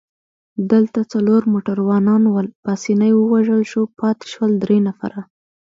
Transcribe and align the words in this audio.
دلته 0.71 0.99
څلور 1.13 1.41
موټروانان 1.53 2.23
ول، 2.27 2.47
پاسیني 2.65 3.11
ووژل 3.15 3.61
شو، 3.71 3.81
پاتې 3.99 4.25
شول 4.33 4.51
درې 4.63 4.77
نفره. 4.87 5.19